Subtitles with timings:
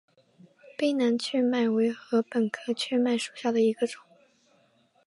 [0.79, 4.01] 卑南雀麦为禾本科雀麦属下的一个种。